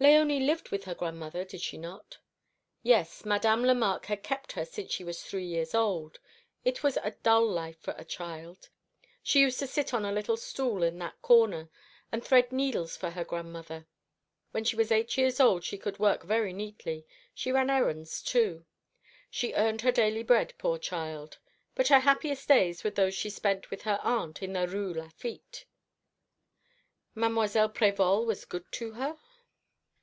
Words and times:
"Léonie 0.00 0.44
lived 0.44 0.70
with 0.70 0.84
her 0.84 0.94
grandmother, 0.94 1.44
did 1.44 1.60
she 1.60 1.78
not?" 1.78 2.18
"Yes, 2.82 3.24
Madame 3.24 3.62
Lemarque 3.62 4.06
had 4.06 4.22
kept 4.24 4.52
her 4.52 4.64
since 4.64 4.90
she 4.92 5.04
was 5.04 5.22
three 5.22 5.46
years 5.46 5.72
old. 5.72 6.18
It 6.64 6.82
was 6.82 6.98
a 6.98 7.12
dull 7.22 7.46
life 7.46 7.78
for 7.78 7.94
a 7.96 8.04
child. 8.04 8.70
She 9.22 9.38
used 9.40 9.60
to 9.60 9.68
sit 9.68 9.94
on 9.94 10.04
a 10.04 10.10
little 10.12 10.36
stool 10.36 10.82
in 10.82 10.98
that 10.98 11.22
corner, 11.22 11.70
and 12.10 12.22
thread 12.24 12.50
needles 12.50 12.96
for 12.96 13.10
her 13.10 13.24
grandmother. 13.24 13.86
When 14.50 14.64
she 14.64 14.74
was 14.74 14.90
eight 14.90 15.16
years 15.16 15.38
old 15.38 15.62
she 15.62 15.78
could 15.78 16.00
work 16.00 16.24
very 16.24 16.52
neatly; 16.52 17.06
she 17.32 17.52
ran 17.52 17.70
errands 17.70 18.20
too. 18.20 18.66
She 19.30 19.54
earned 19.54 19.82
her 19.82 19.92
daily 19.92 20.24
bread, 20.24 20.54
poor 20.58 20.76
child. 20.76 21.38
But 21.76 21.88
her 21.88 22.00
happiest 22.00 22.48
days 22.48 22.82
were 22.82 22.90
those 22.90 23.14
she 23.14 23.30
spent 23.30 23.70
with 23.70 23.82
her 23.82 24.00
aunt 24.02 24.42
in 24.42 24.54
the 24.54 24.66
Rue 24.66 24.92
Lafitte." 24.92 25.66
"Mademoiselle 27.14 27.70
Prévol 27.70 28.26
was 28.26 28.44
good 28.44 28.64
to 28.72 28.94
her?" 28.94 29.18